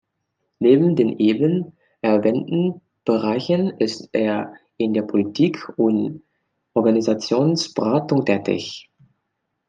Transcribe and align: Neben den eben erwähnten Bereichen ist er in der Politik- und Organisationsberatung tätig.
Neben 0.57 0.95
den 0.95 1.19
eben 1.19 1.73
erwähnten 2.01 2.81
Bereichen 3.05 3.69
ist 3.77 4.09
er 4.13 4.55
in 4.77 4.95
der 4.95 5.03
Politik- 5.03 5.77
und 5.77 6.23
Organisationsberatung 6.73 8.25
tätig. 8.25 8.89